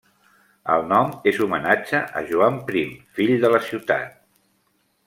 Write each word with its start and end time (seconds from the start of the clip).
El 0.75 0.87
nom 0.91 1.11
és 1.33 1.37
homenatge 1.47 2.01
a 2.21 2.25
Joan 2.33 2.59
Prim, 2.71 2.99
fill 3.21 3.39
de 3.47 3.55
la 3.59 3.63
ciutat. 3.71 4.21